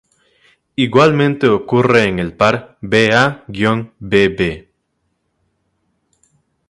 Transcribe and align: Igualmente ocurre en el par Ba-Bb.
Igualmente 0.77 1.45
ocurre 1.47 2.05
en 2.05 2.17
el 2.17 2.33
par 2.35 2.75
Ba-Bb. 2.81 4.67